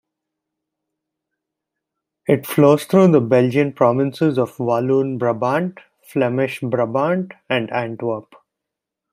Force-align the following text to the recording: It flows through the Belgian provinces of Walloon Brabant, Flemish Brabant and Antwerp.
It 2.27 2.47
flows 2.47 2.85
through 2.85 3.11
the 3.11 3.21
Belgian 3.21 3.71
provinces 3.71 4.39
of 4.39 4.57
Walloon 4.59 5.19
Brabant, 5.19 5.79
Flemish 6.05 6.59
Brabant 6.59 7.33
and 7.51 7.69
Antwerp. 7.69 8.33